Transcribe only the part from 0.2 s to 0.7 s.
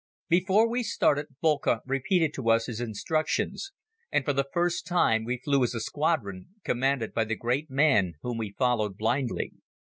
Before